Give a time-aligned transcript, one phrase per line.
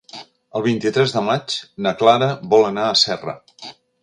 [0.59, 3.39] El vint-i-tres de maig na Clara vol anar a Serra.